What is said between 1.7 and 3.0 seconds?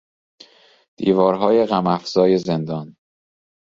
افزای زندان